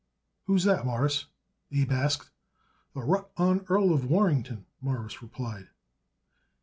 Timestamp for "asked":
1.91-2.31